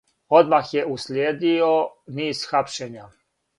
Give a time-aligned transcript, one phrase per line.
[0.37, 1.69] Одмах је услиједио
[2.21, 3.09] низ хапшења.